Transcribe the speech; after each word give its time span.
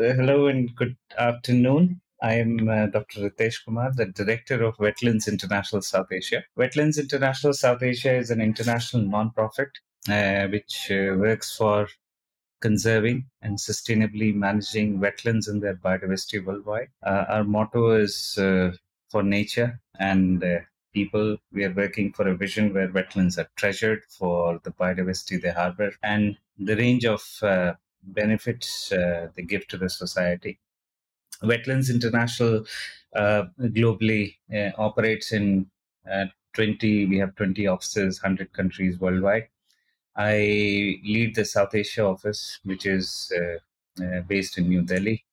Uh, 0.00 0.14
hello 0.14 0.46
and 0.46 0.74
good 0.76 0.96
afternoon. 1.18 2.00
I 2.22 2.36
am 2.36 2.70
uh, 2.70 2.86
Dr. 2.86 3.28
Ritesh 3.28 3.62
Kumar, 3.62 3.92
the 3.94 4.06
Director 4.06 4.62
of 4.62 4.78
Wetlands 4.78 5.28
International 5.28 5.82
South 5.82 6.06
Asia. 6.10 6.42
Wetlands 6.58 6.98
International 6.98 7.52
South 7.52 7.82
Asia 7.82 8.14
is 8.14 8.30
an 8.30 8.40
international 8.40 9.02
nonprofit 9.02 9.68
uh, 10.08 10.48
which 10.48 10.90
uh, 10.90 11.18
works 11.18 11.54
for 11.54 11.86
conserving 12.62 13.26
and 13.42 13.58
sustainably 13.58 14.34
managing 14.34 15.00
wetlands 15.00 15.48
and 15.48 15.62
their 15.62 15.76
biodiversity 15.76 16.42
worldwide. 16.42 16.88
Uh, 17.02 17.26
our 17.28 17.44
motto 17.44 17.90
is 17.90 18.38
for 19.10 19.22
nature 19.22 19.78
and 19.98 20.42
people. 20.94 21.36
We 21.52 21.64
are 21.64 21.74
working 21.74 22.14
for 22.14 22.26
a 22.26 22.36
vision 22.36 22.72
where 22.72 22.88
wetlands 22.88 23.36
are 23.36 23.50
treasured 23.56 24.04
for 24.08 24.60
the 24.64 24.70
biodiversity 24.70 25.42
they 25.42 25.50
harbor 25.50 25.92
and 26.02 26.38
the 26.58 26.76
range 26.76 27.04
of 27.04 27.20
benefits 28.02 28.92
uh, 28.92 29.28
they 29.34 29.42
give 29.42 29.66
to 29.68 29.76
the 29.76 29.88
society. 29.88 30.58
Wetlands 31.42 31.90
International 31.90 32.64
uh, 33.16 33.44
globally 33.60 34.36
uh, 34.54 34.70
operates 34.78 35.32
in 35.32 35.70
uh, 36.10 36.26
20, 36.54 37.06
we 37.06 37.18
have 37.18 37.34
20 37.36 37.66
offices, 37.66 38.22
100 38.22 38.52
countries 38.52 38.98
worldwide. 38.98 39.48
I 40.16 41.00
lead 41.04 41.34
the 41.34 41.44
South 41.44 41.74
Asia 41.74 42.04
office, 42.04 42.58
which 42.64 42.86
is 42.86 43.32
uh, 43.36 44.04
uh, 44.04 44.20
based 44.22 44.58
in 44.58 44.68
New 44.68 44.82
Delhi. 44.82 45.24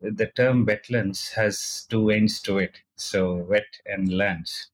The 0.00 0.26
term 0.26 0.66
wetlands 0.66 1.32
has 1.34 1.86
two 1.88 2.10
ends 2.10 2.40
to 2.42 2.58
it, 2.58 2.78
so 2.96 3.34
wet 3.36 3.80
and 3.86 4.16
lands, 4.16 4.68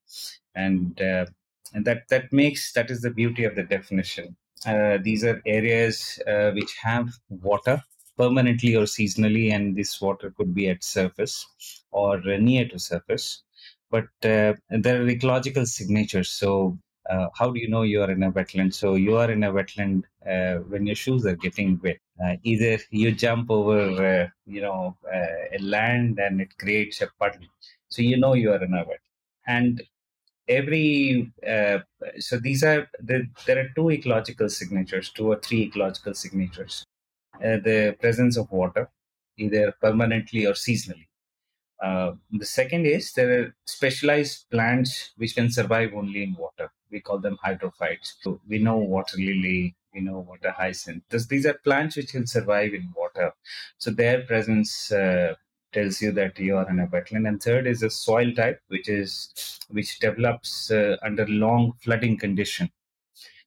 and, 0.54 0.98
and 1.00 1.84
that 1.84 2.08
that 2.08 2.32
makes 2.32 2.72
that 2.72 2.90
is 2.90 3.02
the 3.02 3.10
beauty 3.10 3.44
of 3.44 3.54
the 3.54 3.62
definition. 3.62 4.36
Uh, 4.66 4.98
these 5.02 5.24
are 5.24 5.40
areas 5.46 6.18
uh, 6.26 6.50
which 6.52 6.76
have 6.82 7.08
water 7.28 7.82
permanently 8.18 8.76
or 8.76 8.84
seasonally, 8.84 9.52
and 9.52 9.76
this 9.76 10.00
water 10.00 10.32
could 10.36 10.54
be 10.54 10.68
at 10.68 10.84
surface 10.84 11.46
or 11.90 12.16
uh, 12.16 12.36
near 12.36 12.68
to 12.68 12.78
surface. 12.78 13.42
But 13.90 14.08
there 14.20 14.56
are 14.70 15.08
ecological 15.08 15.66
signatures. 15.66 16.28
So, 16.28 16.78
uh, 17.08 17.28
how 17.34 17.50
do 17.50 17.58
you 17.58 17.68
know 17.68 17.82
you 17.82 18.02
are 18.02 18.10
in 18.10 18.22
a 18.22 18.30
wetland? 18.30 18.74
So, 18.74 18.94
you 18.94 19.16
are 19.16 19.30
in 19.30 19.42
a 19.42 19.52
wetland 19.52 20.04
uh, 20.24 20.62
when 20.68 20.86
your 20.86 20.94
shoes 20.94 21.26
are 21.26 21.34
getting 21.34 21.80
wet. 21.82 21.98
Uh, 22.22 22.36
either 22.44 22.78
you 22.90 23.10
jump 23.12 23.50
over, 23.50 24.32
you 24.46 24.60
know, 24.60 24.96
a 25.12 25.58
land 25.60 26.18
and 26.20 26.40
it 26.40 26.56
creates 26.58 27.00
a 27.00 27.08
puddle. 27.18 27.46
So, 27.88 28.02
you 28.02 28.16
know 28.18 28.34
you 28.34 28.52
are 28.52 28.62
in 28.62 28.74
a 28.74 28.84
wet. 28.86 29.00
And 29.46 29.82
every 30.50 31.32
uh, 31.46 31.78
so 32.18 32.38
these 32.38 32.62
are 32.62 32.88
the, 33.00 33.26
there 33.46 33.58
are 33.58 33.68
two 33.76 33.90
ecological 33.90 34.48
signatures 34.48 35.10
two 35.10 35.28
or 35.32 35.38
three 35.40 35.62
ecological 35.62 36.14
signatures. 36.14 36.84
Uh, 37.36 37.56
the 37.68 37.96
presence 38.00 38.36
of 38.36 38.50
water 38.50 38.90
either 39.38 39.72
permanently 39.80 40.44
or 40.46 40.52
seasonally. 40.52 41.06
Uh, 41.82 42.12
the 42.32 42.44
second 42.44 42.84
is 42.84 43.12
there 43.12 43.32
are 43.40 43.54
specialized 43.64 44.44
plants 44.50 45.12
which 45.16 45.34
can 45.34 45.50
survive 45.50 45.92
only 45.94 46.22
in 46.22 46.34
water. 46.38 46.70
We 46.90 47.00
call 47.00 47.18
them 47.20 47.38
hydrophytes. 47.42 48.16
So 48.20 48.40
we 48.46 48.58
know 48.58 48.76
water 48.76 49.16
lily 49.16 49.74
we 49.94 50.00
know 50.00 50.20
water 50.20 50.50
hyacinth. 50.50 51.02
These 51.28 51.46
are 51.46 51.54
plants 51.54 51.96
which 51.96 52.12
can 52.12 52.26
survive 52.26 52.74
in 52.74 52.92
water. 52.96 53.32
So 53.78 53.90
their 53.90 54.22
presence 54.22 54.92
uh, 54.92 55.34
tells 55.72 56.00
you 56.02 56.12
that 56.12 56.38
you 56.38 56.56
are 56.56 56.68
in 56.70 56.80
a 56.80 56.86
wetland 56.88 57.28
and 57.28 57.42
third 57.42 57.66
is 57.66 57.82
a 57.82 57.90
soil 57.90 58.32
type 58.32 58.60
which 58.68 58.88
is 58.88 59.32
which 59.70 59.98
develops 60.00 60.70
uh, 60.70 60.96
under 61.02 61.26
long 61.28 61.72
flooding 61.82 62.16
condition. 62.18 62.70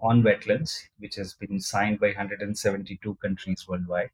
on 0.00 0.22
wetlands 0.22 0.88
which 0.98 1.16
has 1.16 1.34
been 1.34 1.60
signed 1.60 2.00
by 2.00 2.08
172 2.08 3.14
countries 3.16 3.66
worldwide. 3.68 4.10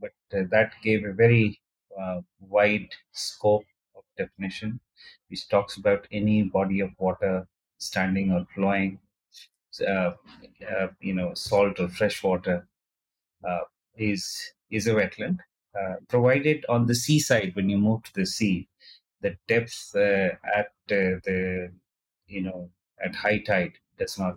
But 0.00 0.12
uh, 0.32 0.44
that 0.50 0.72
gave 0.82 1.04
a 1.04 1.12
very 1.12 1.60
uh, 2.00 2.20
wide 2.40 2.88
scope 3.12 3.64
of 3.96 4.02
definition, 4.16 4.80
which 5.28 5.48
talks 5.48 5.76
about 5.76 6.06
any 6.12 6.42
body 6.42 6.80
of 6.80 6.90
water 6.98 7.46
standing 7.78 8.32
or 8.32 8.46
flowing, 8.54 8.98
uh, 9.86 10.12
uh, 10.70 10.88
you 11.00 11.14
know, 11.14 11.34
salt 11.34 11.80
or 11.80 11.88
fresh 11.88 12.22
water 12.22 12.66
uh, 13.46 13.60
is 13.96 14.52
is 14.70 14.86
a 14.86 14.94
wetland, 14.94 15.38
uh, 15.78 15.94
provided 16.08 16.64
on 16.68 16.86
the 16.86 16.94
seaside 16.94 17.54
when 17.54 17.68
you 17.68 17.78
move 17.78 18.02
to 18.04 18.14
the 18.14 18.26
sea, 18.26 18.68
the 19.20 19.36
depth 19.48 19.94
uh, 19.94 20.30
at 20.54 20.72
the 20.88 21.70
you 22.26 22.42
know 22.42 22.70
at 23.04 23.14
high 23.14 23.38
tide 23.38 23.72
does 23.98 24.18
not 24.18 24.36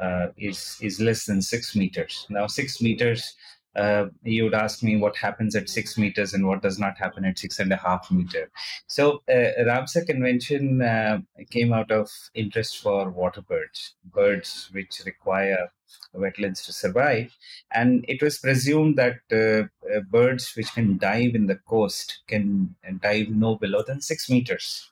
uh, 0.00 0.28
is 0.36 0.76
is 0.80 1.00
less 1.00 1.26
than 1.26 1.40
six 1.42 1.76
meters. 1.76 2.26
Now 2.28 2.46
six 2.46 2.80
meters 2.82 3.34
uh, 3.76 4.06
you 4.22 4.44
would 4.44 4.54
ask 4.54 4.82
me 4.82 4.96
what 4.96 5.16
happens 5.16 5.56
at 5.56 5.68
six 5.68 5.98
meters 5.98 6.32
and 6.32 6.46
what 6.46 6.62
does 6.62 6.78
not 6.78 6.96
happen 6.96 7.24
at 7.24 7.38
six 7.38 7.58
and 7.58 7.72
a 7.72 7.76
half 7.76 8.10
meter. 8.10 8.50
So, 8.86 9.22
uh, 9.28 9.64
Ramsar 9.66 10.06
Convention 10.06 10.80
uh, 10.82 11.20
came 11.50 11.72
out 11.72 11.90
of 11.90 12.10
interest 12.34 12.78
for 12.78 13.10
water 13.10 13.42
birds, 13.42 13.94
birds 14.04 14.70
which 14.72 15.02
require 15.04 15.70
wetlands 16.14 16.64
to 16.66 16.72
survive, 16.72 17.36
and 17.72 18.04
it 18.08 18.22
was 18.22 18.38
presumed 18.38 18.96
that 18.96 19.18
uh, 19.32 19.68
uh, 19.94 20.00
birds 20.10 20.52
which 20.56 20.72
can 20.72 20.98
dive 20.98 21.34
in 21.34 21.46
the 21.46 21.56
coast 21.56 22.20
can 22.26 22.74
dive 23.00 23.28
no 23.28 23.56
below 23.56 23.82
than 23.82 24.00
six 24.00 24.30
meters. 24.30 24.90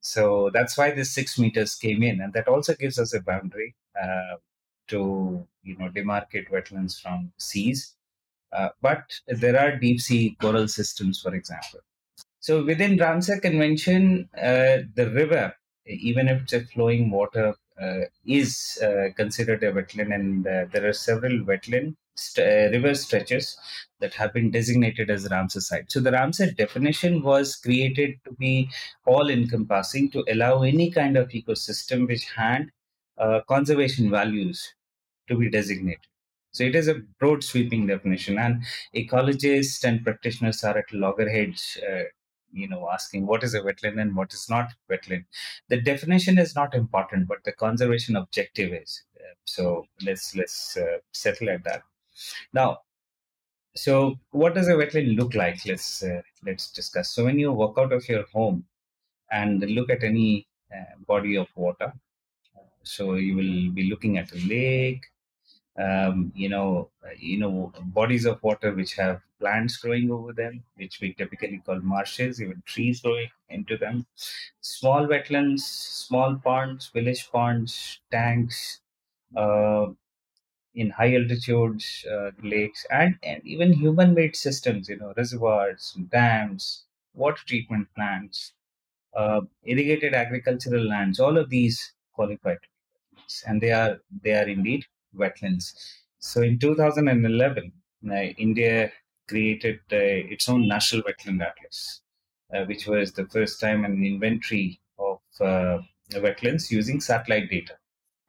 So 0.00 0.50
that's 0.52 0.76
why 0.76 0.90
the 0.90 1.04
six 1.04 1.38
meters 1.38 1.74
came 1.74 2.02
in, 2.02 2.20
and 2.20 2.32
that 2.32 2.48
also 2.48 2.74
gives 2.74 2.98
us 2.98 3.14
a 3.14 3.20
boundary 3.20 3.74
uh, 4.00 4.36
to 4.88 5.46
you 5.62 5.76
know 5.76 5.88
demarcate 5.88 6.50
wetlands 6.50 7.00
from 7.00 7.32
seas 7.38 7.94
uh, 8.52 8.68
but 8.80 9.20
there 9.26 9.58
are 9.58 9.76
deep 9.78 10.00
sea 10.00 10.36
coral 10.40 10.68
systems, 10.68 11.20
for 11.20 11.34
example. 11.34 11.80
So 12.40 12.64
within 12.64 12.98
Ramsar 12.98 13.40
Convention, 13.40 14.28
uh, 14.36 14.78
the 14.94 15.10
river, 15.14 15.54
even 15.86 16.28
if 16.28 16.42
it's 16.42 16.52
a 16.52 16.64
flowing 16.66 17.10
water, 17.10 17.54
uh, 17.80 18.00
is 18.26 18.78
uh, 18.82 19.08
considered 19.16 19.62
a 19.62 19.72
wetland, 19.72 20.14
and 20.14 20.46
uh, 20.46 20.66
there 20.72 20.86
are 20.88 20.92
several 20.92 21.32
wetland 21.44 21.96
st- 22.14 22.72
river 22.72 22.94
stretches 22.94 23.56
that 24.00 24.12
have 24.14 24.32
been 24.32 24.50
designated 24.50 25.10
as 25.10 25.28
Ramsar 25.28 25.62
sites. 25.62 25.94
So 25.94 26.00
the 26.00 26.10
Ramsar 26.10 26.56
definition 26.56 27.22
was 27.22 27.56
created 27.56 28.16
to 28.24 28.32
be 28.32 28.70
all-encompassing 29.06 30.10
to 30.10 30.24
allow 30.28 30.62
any 30.62 30.90
kind 30.90 31.16
of 31.16 31.28
ecosystem 31.30 32.06
which 32.06 32.24
had 32.24 32.70
conservation 33.48 34.10
values 34.10 34.74
to 35.28 35.36
be 35.36 35.48
designated. 35.48 36.11
So 36.52 36.64
it 36.64 36.74
is 36.74 36.88
a 36.88 37.00
broad 37.18 37.42
sweeping 37.42 37.86
definition, 37.86 38.38
and 38.38 38.62
ecologists 38.94 39.84
and 39.84 40.04
practitioners 40.04 40.62
are 40.64 40.76
at 40.78 40.92
loggerheads, 40.92 41.78
uh, 41.88 42.04
you 42.52 42.68
know, 42.68 42.88
asking 42.92 43.26
what 43.26 43.42
is 43.42 43.54
a 43.54 43.60
wetland 43.60 44.00
and 44.00 44.14
what 44.14 44.32
is 44.34 44.48
not 44.50 44.72
wetland. 44.90 45.24
The 45.68 45.80
definition 45.80 46.38
is 46.38 46.54
not 46.54 46.74
important, 46.74 47.26
but 47.28 47.38
the 47.44 47.52
conservation 47.52 48.16
objective 48.16 48.72
is. 48.72 49.02
Uh, 49.16 49.34
so 49.44 49.86
let's 50.04 50.36
let's 50.36 50.76
uh, 50.76 50.98
settle 51.12 51.48
at 51.50 51.64
that. 51.64 51.82
Now, 52.52 52.78
so 53.74 54.16
what 54.30 54.54
does 54.54 54.68
a 54.68 54.72
wetland 54.72 55.16
look 55.16 55.34
like? 55.34 55.64
Let's 55.64 56.02
uh, 56.02 56.22
let's 56.44 56.70
discuss. 56.70 57.10
So 57.14 57.24
when 57.24 57.38
you 57.38 57.52
walk 57.52 57.78
out 57.78 57.92
of 57.92 58.06
your 58.08 58.24
home 58.32 58.66
and 59.30 59.60
look 59.62 59.90
at 59.90 60.04
any 60.04 60.46
uh, 60.74 60.96
body 61.06 61.36
of 61.36 61.48
water, 61.56 61.92
so 62.82 63.14
you 63.14 63.36
will 63.36 63.72
be 63.72 63.88
looking 63.88 64.18
at 64.18 64.32
a 64.32 64.38
lake 64.46 65.02
um, 65.78 66.32
you 66.34 66.48
know, 66.48 66.90
uh, 67.04 67.10
you 67.18 67.38
know, 67.38 67.72
bodies 67.84 68.24
of 68.26 68.42
water 68.42 68.72
which 68.74 68.94
have 68.94 69.22
plants 69.40 69.76
growing 69.78 70.10
over 70.10 70.32
them, 70.32 70.64
which 70.76 71.00
we 71.00 71.14
typically 71.14 71.58
call 71.64 71.80
marshes, 71.80 72.40
even 72.42 72.62
trees 72.66 73.00
growing 73.00 73.28
into 73.48 73.76
them, 73.76 74.06
small 74.60 75.06
wetlands, 75.06 75.60
small 75.60 76.36
ponds, 76.36 76.88
village 76.88 77.30
ponds, 77.30 78.00
tanks, 78.10 78.80
uh, 79.36 79.86
in 80.74 80.90
high 80.90 81.14
altitudes, 81.14 82.04
uh, 82.10 82.30
lakes, 82.42 82.86
and, 82.90 83.18
and 83.22 83.42
even 83.46 83.72
human-made 83.72 84.36
systems, 84.36 84.88
you 84.88 84.96
know, 84.98 85.12
reservoirs, 85.16 85.96
dams, 86.10 86.84
water 87.14 87.42
treatment 87.46 87.88
plants, 87.94 88.52
uh, 89.14 89.42
irrigated 89.64 90.14
agricultural 90.14 90.84
lands, 90.84 91.20
all 91.20 91.38
of 91.38 91.50
these 91.50 91.94
qualify 92.14 92.56
and 93.46 93.60
they 93.60 93.72
are 93.72 94.00
they 94.22 94.32
are 94.34 94.48
indeed 94.48 94.84
wetlands. 95.16 95.74
So 96.18 96.42
in 96.42 96.58
2011, 96.58 97.72
uh, 98.10 98.14
India 98.14 98.92
created 99.28 99.80
uh, 99.92 99.96
its 100.34 100.48
own 100.48 100.68
national 100.68 101.02
wetland 101.02 101.42
atlas, 101.46 102.02
uh, 102.54 102.64
which 102.64 102.86
was 102.86 103.12
the 103.12 103.26
first 103.26 103.60
time 103.60 103.84
an 103.84 104.04
inventory 104.04 104.80
of 104.98 105.20
uh, 105.40 105.78
wetlands 106.12 106.70
using 106.70 107.00
satellite 107.00 107.50
data. 107.50 107.76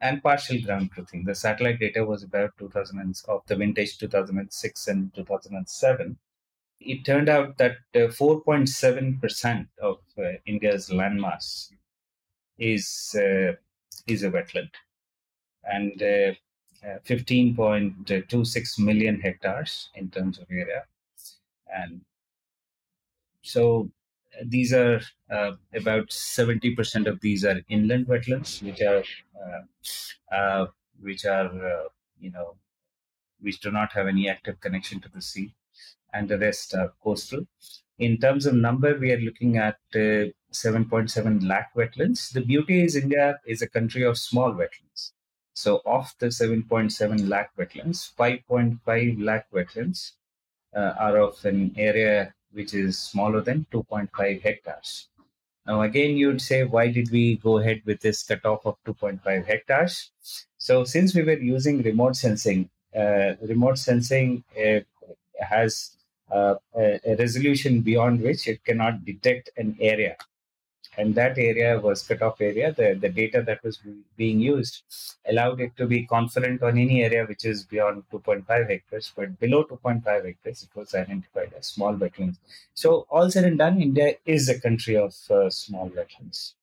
and 0.00 0.22
partial 0.22 0.60
ground 0.62 0.90
truthing. 0.94 1.24
The 1.24 1.34
satellite 1.34 1.80
data 1.80 2.04
was 2.04 2.22
about 2.22 2.50
2000 2.58 3.16
of 3.28 3.42
the 3.46 3.56
vintage 3.56 3.98
2006 3.98 4.88
and 4.88 5.14
2007. 5.14 6.18
It 6.80 7.04
turned 7.04 7.28
out 7.28 7.56
that 7.58 7.78
4.7% 7.94 9.68
uh, 9.82 9.86
of 9.88 9.98
uh, 10.18 10.22
India's 10.46 10.90
landmass 10.90 11.70
is 12.58 13.14
is 14.06 14.22
a 14.22 14.30
wetland, 14.30 14.70
and 15.64 16.02
15.26 17.06 18.78
million 18.78 19.20
hectares 19.20 19.90
in 19.94 20.10
terms 20.10 20.38
of 20.38 20.46
area, 20.50 20.84
and 21.74 22.00
so 23.42 23.90
these 24.42 24.72
are 24.72 25.00
uh, 25.30 25.52
about 25.74 26.08
70% 26.08 27.06
of 27.06 27.20
these 27.20 27.44
are 27.44 27.60
inland 27.68 28.06
wetlands 28.06 28.62
which 28.62 28.80
are 28.80 29.04
uh, 29.40 30.34
uh, 30.34 30.66
which 31.00 31.24
are 31.24 31.46
uh, 31.46 31.88
you 32.18 32.30
know 32.30 32.56
which 33.40 33.60
do 33.60 33.70
not 33.70 33.92
have 33.92 34.06
any 34.06 34.28
active 34.28 34.60
connection 34.60 35.00
to 35.00 35.08
the 35.10 35.20
sea. 35.20 35.54
And 36.12 36.28
the 36.28 36.38
rest 36.38 36.74
are 36.74 36.94
coastal. 37.02 37.46
In 37.98 38.18
terms 38.18 38.46
of 38.46 38.54
number 38.54 38.96
we 38.96 39.12
are 39.12 39.18
looking 39.18 39.56
at 39.58 39.76
7.7 39.92 41.42
uh, 41.42 41.46
lakh 41.46 41.74
wetlands. 41.74 42.32
The 42.32 42.40
beauty 42.40 42.84
is 42.84 42.96
india 42.96 43.38
is 43.46 43.62
a 43.62 43.68
country 43.68 44.02
of 44.04 44.18
small 44.18 44.52
wetlands 44.52 45.12
so 45.54 45.80
of 45.86 46.12
the 46.18 46.26
7.7 46.26 47.28
lakh 47.28 47.50
wetlands 47.56 48.12
5.5 48.18 49.24
lakh 49.24 49.46
wetlands 49.52 50.12
uh, 50.76 50.92
are 50.98 51.18
of 51.18 51.44
an 51.44 51.72
area 51.76 52.34
which 52.52 52.74
is 52.74 52.98
smaller 52.98 53.40
than 53.40 53.66
2.5 53.72 54.42
hectares. 54.42 55.08
Now, 55.66 55.82
again, 55.82 56.16
you'd 56.16 56.42
say, 56.42 56.64
why 56.64 56.90
did 56.90 57.10
we 57.10 57.36
go 57.36 57.58
ahead 57.58 57.82
with 57.84 58.00
this 58.00 58.22
cutoff 58.22 58.66
of 58.66 58.76
2.5 58.86 59.46
hectares? 59.46 60.10
So, 60.58 60.84
since 60.84 61.14
we 61.14 61.22
were 61.22 61.38
using 61.38 61.82
remote 61.82 62.16
sensing, 62.16 62.68
uh, 62.94 63.34
remote 63.42 63.78
sensing 63.78 64.44
uh, 64.58 64.80
has 65.40 65.96
uh, 66.30 66.56
a, 66.76 67.00
a 67.06 67.16
resolution 67.16 67.80
beyond 67.80 68.20
which 68.20 68.46
it 68.46 68.64
cannot 68.64 69.04
detect 69.04 69.50
an 69.56 69.76
area 69.80 70.16
and 70.96 71.14
that 71.14 71.38
area 71.38 71.78
was 71.78 72.06
cutoff 72.06 72.40
area. 72.40 72.72
The, 72.72 72.94
the 72.94 73.08
data 73.08 73.42
that 73.42 73.62
was 73.62 73.80
being 74.16 74.40
used 74.40 74.82
allowed 75.28 75.60
it 75.60 75.76
to 75.76 75.86
be 75.86 76.06
confident 76.06 76.62
on 76.62 76.78
any 76.78 77.02
area 77.02 77.24
which 77.24 77.44
is 77.44 77.64
beyond 77.64 78.04
2.5 78.12 78.46
hectares, 78.68 79.12
but 79.14 79.38
below 79.40 79.64
2.5 79.64 80.04
hectares, 80.26 80.62
it 80.62 80.70
was 80.74 80.94
identified 80.94 81.52
as 81.58 81.66
small 81.66 81.94
wetlands. 81.94 82.38
So, 82.74 83.06
all 83.10 83.30
said 83.30 83.44
and 83.44 83.58
done, 83.58 83.80
India 83.80 84.14
is 84.24 84.48
a 84.48 84.60
country 84.60 84.96
of 84.96 85.14
uh, 85.30 85.50
small 85.50 85.90
wetlands. 85.90 86.54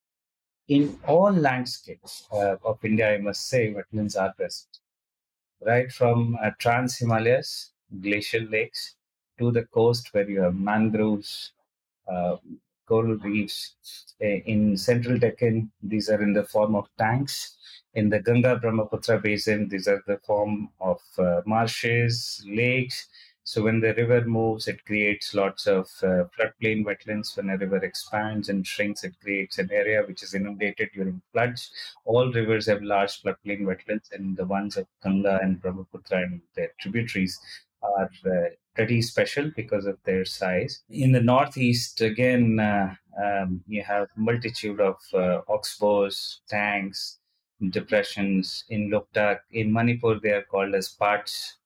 In 0.68 1.00
all 1.08 1.32
landscapes 1.32 2.28
uh, 2.32 2.58
of 2.64 2.84
India, 2.84 3.14
I 3.14 3.18
must 3.20 3.48
say, 3.48 3.74
wetlands 3.74 4.20
are 4.20 4.34
present. 4.34 4.80
Right 5.66 5.92
from 5.92 6.38
uh, 6.44 6.52
Trans 6.60 6.98
Himalayas, 6.98 7.72
glacial 8.02 8.44
lakes, 8.44 8.96
to 9.40 9.52
the 9.52 9.66
coast 9.66 10.14
where 10.14 10.30
you 10.30 10.42
have 10.42 10.56
mangroves, 10.56 11.54
uh, 12.08 12.38
coral 12.88 13.18
reefs. 13.18 13.76
Eh, 14.22 14.42
in 14.46 14.78
central 14.78 15.18
Deccan, 15.18 15.72
these 15.82 16.10
are 16.10 16.22
in 16.22 16.34
the 16.34 16.44
form 16.44 16.76
of 16.76 16.88
tanks. 16.98 17.58
In 17.94 18.10
the 18.10 18.20
Ganga 18.20 18.58
Brahmaputra 18.58 19.20
basin, 19.20 19.68
these 19.68 19.88
are 19.88 20.02
the 20.08 20.18
form 20.20 20.70
of 20.80 21.02
uh, 21.18 21.42
marshes, 21.46 22.44
lakes. 22.48 23.08
So 23.44 23.64
when 23.64 23.80
the 23.80 23.94
river 23.96 24.24
moves, 24.24 24.68
it 24.68 24.86
creates 24.86 25.34
lots 25.34 25.66
of 25.68 25.88
uh, 26.04 26.26
floodplain 26.38 26.86
wetlands. 26.86 27.36
When 27.36 27.50
a 27.50 27.58
river 27.58 27.78
expands 27.78 28.50
and 28.50 28.66
shrinks, 28.66 29.04
it 29.04 29.20
creates 29.20 29.58
an 29.58 29.70
area 29.72 30.04
which 30.04 30.24
is 30.24 30.36
inundated 30.36 30.90
during 30.94 31.22
floods. 31.32 31.72
All 32.06 32.32
rivers 32.32 32.68
have 32.68 32.84
large 32.84 33.22
floodplain 33.22 33.62
wetlands, 33.62 34.12
and 34.12 34.38
the 34.38 34.46
ones 34.46 34.78
of 34.78 34.86
Ganga 35.04 35.40
and 35.42 35.60
Brahmaputra 35.60 36.20
and 36.20 36.42
their 36.56 36.72
tributaries 36.80 37.40
are 37.84 38.10
uh, 38.26 38.50
pretty 38.76 39.02
special 39.02 39.52
because 39.56 39.86
of 39.86 39.98
their 40.06 40.26
size. 40.26 40.84
In 40.90 41.12
the 41.12 41.22
northeast, 41.22 42.02
again, 42.02 42.60
uh, 42.60 42.96
um, 43.22 43.62
you 43.68 43.84
have 43.84 44.08
multitude 44.16 44.80
of 44.80 44.96
uh, 45.14 45.42
oxbows, 45.50 46.38
tanks, 46.48 47.20
depressions. 47.70 48.64
In 48.70 48.90
Loktak, 48.90 49.40
in 49.52 49.72
Manipur, 49.72 50.20
they 50.22 50.32
are 50.32 50.44
called 50.44 50.74
as 50.74 50.90
parts 50.90 51.58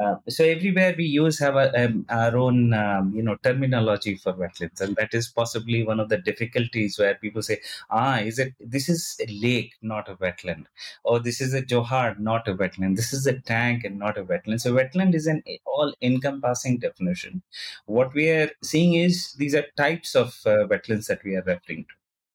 uh, 0.00 0.16
so 0.28 0.44
everywhere 0.44 0.94
we 0.96 1.04
use 1.04 1.38
have 1.38 1.54
a, 1.56 1.84
um, 1.84 2.06
our 2.08 2.36
own 2.36 2.72
um, 2.72 3.12
you 3.14 3.22
know 3.22 3.36
terminology 3.42 4.16
for 4.16 4.32
wetlands 4.32 4.80
and 4.80 4.96
that 4.96 5.12
is 5.12 5.28
possibly 5.28 5.82
one 5.84 6.00
of 6.00 6.08
the 6.08 6.16
difficulties 6.18 6.98
where 6.98 7.14
people 7.16 7.42
say 7.42 7.60
ah 7.90 8.18
is 8.18 8.38
it 8.38 8.54
this 8.60 8.88
is 8.88 9.16
a 9.20 9.26
lake 9.30 9.74
not 9.82 10.08
a 10.08 10.14
wetland. 10.16 10.64
Or 11.04 11.20
this 11.20 11.40
is 11.40 11.52
a 11.54 11.62
johar 11.62 12.18
not 12.18 12.48
a 12.48 12.54
wetland. 12.54 12.96
This 12.96 13.12
is 13.12 13.26
a 13.26 13.38
tank 13.40 13.84
and 13.84 13.98
not 13.98 14.16
a 14.18 14.24
wetland. 14.24 14.60
So 14.60 14.72
wetland 14.72 15.14
is 15.14 15.26
an 15.26 15.42
all 15.66 15.94
encompassing 16.00 16.78
definition. 16.78 17.42
What 17.86 18.14
we 18.14 18.30
are 18.30 18.50
seeing 18.62 18.94
is 18.94 19.32
these 19.34 19.54
are 19.54 19.66
types 19.76 20.14
of 20.14 20.28
uh, 20.46 20.66
wetlands 20.72 21.06
that 21.08 21.22
we 21.24 21.36
are 21.36 21.42
referring 21.42 21.84
to. 21.84 21.94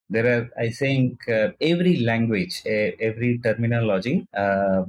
There 0.10 0.28
are 0.34 0.50
i 0.58 0.70
think 0.70 1.28
uh, 1.28 1.50
every 1.60 1.98
language 2.12 2.62
every 2.66 3.40
terminology 3.40 4.26
uh, 4.34 4.84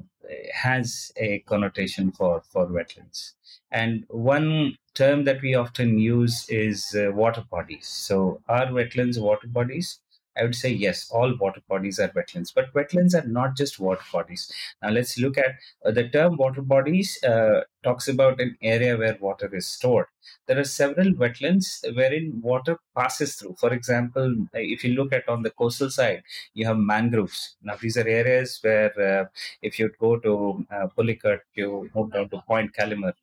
has 0.53 1.13
a 1.17 1.41
connotation 1.41 2.13
for, 2.13 2.43
for 2.43 2.67
wetlands. 2.67 3.33
And 3.71 4.05
one 4.09 4.77
term 4.95 5.25
that 5.25 5.43
we 5.43 5.55
often 5.55 5.99
use 5.99 6.47
is 6.49 6.95
uh, 6.95 7.13
water 7.13 7.45
bodies. 7.51 7.87
So, 7.87 8.41
are 8.49 8.67
wetlands 8.67 9.21
water 9.21 9.47
bodies? 9.49 10.01
I 10.39 10.43
would 10.43 10.55
say 10.55 10.71
yes, 10.71 11.11
all 11.11 11.37
water 11.37 11.61
bodies 11.69 11.99
are 11.99 12.09
wetlands, 12.09 12.53
but 12.55 12.73
wetlands 12.75 13.15
are 13.15 13.27
not 13.27 13.57
just 13.57 13.79
water 13.81 14.05
bodies. 14.13 14.53
Now, 14.83 14.91
let's 14.91 15.19
look 15.19 15.37
at 15.39 15.57
uh, 15.85 15.91
the 15.91 16.09
term 16.09 16.37
water 16.37 16.63
bodies 16.63 17.23
uh, 17.25 17.63
talks 17.83 18.09
about 18.09 18.41
an 18.41 18.57
area 18.63 18.97
where 18.97 19.17
water 19.21 19.49
is 19.55 19.67
stored. 19.67 20.07
There 20.47 20.59
are 20.59 20.65
several 20.65 21.13
wetlands 21.13 21.83
wherein 21.97 22.41
water 22.43 22.79
passes 22.97 23.37
through. 23.37 23.57
For 23.59 23.73
example, 23.73 24.35
if 24.53 24.85
you 24.85 24.95
look 24.95 25.13
at 25.13 25.29
on 25.29 25.43
the 25.43 25.51
coastal 25.51 25.91
side, 25.91 26.23
you 26.55 26.67
have 26.67 26.77
mangroves. 26.77 27.57
Now, 27.63 27.77
these 27.81 27.97
are 27.97 28.07
areas 28.07 28.59
where 28.63 28.93
uh, 29.01 29.25
if 29.63 29.79
you 29.79 29.91
go 29.99 30.19
to 30.19 30.67
uh, 30.71 30.89
Pulicat, 30.97 31.41
you 31.55 31.91
move 31.95 32.13
down 32.13 32.29
to 32.31 32.43
Point 32.47 32.75
Calimere 32.75 33.15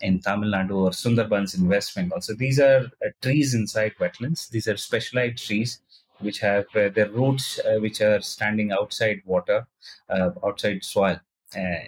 in 0.00 0.20
Tamil 0.20 0.50
Nadu 0.50 0.76
or 0.86 0.90
Sundarbans 0.90 1.56
in 1.56 1.68
West 1.68 1.94
Bengal. 1.94 2.20
So 2.20 2.34
these 2.34 2.58
are 2.58 2.90
uh, 3.04 3.10
trees 3.22 3.54
inside 3.54 3.94
wetlands. 4.00 4.48
These 4.48 4.68
are 4.68 4.76
specialized 4.76 5.46
trees 5.46 5.80
which 6.20 6.40
have 6.40 6.66
uh, 6.74 6.88
their 6.88 7.10
roots 7.10 7.58
uh, 7.60 7.78
which 7.78 8.00
are 8.00 8.20
standing 8.20 8.72
outside 8.72 9.22
water, 9.24 9.66
uh, 10.08 10.30
outside 10.44 10.84
soil. 10.84 11.20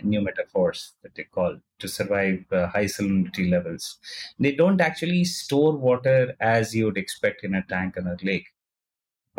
Pneumatophores 0.03 0.93
that 1.03 1.15
they 1.15 1.25
call 1.25 1.59
to 1.79 1.87
survive 1.87 2.47
high 2.51 2.87
salinity 2.87 3.51
levels. 3.51 3.99
They 4.39 4.53
don't 4.53 4.81
actually 4.81 5.25
store 5.25 5.77
water 5.77 6.35
as 6.41 6.75
you 6.75 6.87
would 6.87 6.97
expect 6.97 7.45
in 7.45 7.55
a 7.55 7.63
tank 7.65 7.99
and 7.99 8.09
a 8.09 8.17
lake 8.23 8.47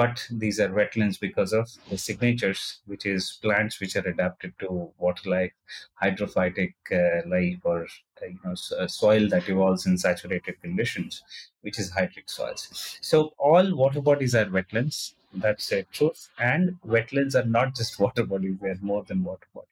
but 0.02 0.28
these 0.32 0.60
are 0.60 0.70
wetlands 0.70 1.20
because 1.20 1.54
of 1.54 1.70
the 1.90 1.98
signatures, 1.98 2.82
which 2.86 3.06
is 3.06 3.40
plants 3.42 3.80
which 3.80 3.96
are 3.96 4.08
adapted 4.08 4.54
to 4.60 4.92
water 4.98 5.30
life, 5.30 5.54
hydrophytic 6.02 6.74
uh, 6.92 7.28
life, 7.28 7.60
or 7.64 7.88
uh, 8.22 8.26
you 8.26 8.40
know 8.44 8.56
so, 8.56 8.78
uh, 8.80 8.88
soil 8.88 9.28
that 9.30 9.48
evolves 9.50 9.86
in 9.86 9.98
saturated 9.98 10.62
conditions, 10.62 11.24
which 11.62 11.80
is 11.80 11.92
hydric 11.92 12.30
soils. 12.30 12.98
So 13.02 13.34
all 13.38 13.76
water 13.76 14.02
bodies 14.02 14.36
are 14.36 14.46
wetlands. 14.46 15.14
That's 15.34 15.72
a 15.72 15.84
truth. 15.84 16.30
And 16.40 16.80
wetlands 16.86 17.36
are 17.36 17.48
not 17.48 17.76
just 17.76 18.00
water 18.06 18.26
bodies; 18.26 18.58
they 18.62 18.70
are 18.70 18.80
more 18.82 19.04
than 19.04 19.24
water 19.24 19.48
bodies. 19.54 19.68